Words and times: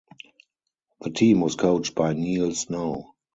The 1.01 1.11
team 1.11 1.41
was 1.41 1.55
coached 1.55 1.93
by 1.93 2.13
Neil 2.13 2.55
Snow. 2.55 3.13